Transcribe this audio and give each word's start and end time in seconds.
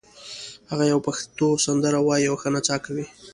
هغه 0.71 0.83
یوه 0.91 1.01
پښتو 1.07 1.47
سندره 1.65 1.99
وایي 2.07 2.25
او 2.31 2.35
ښه 2.41 2.49
نڅا 2.55 2.75
کوي 2.85 3.05